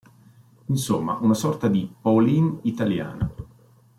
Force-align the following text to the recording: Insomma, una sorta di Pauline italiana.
Insomma, 0.65 1.19
una 1.21 1.35
sorta 1.35 1.67
di 1.67 1.87
Pauline 2.01 2.57
italiana. 2.63 3.31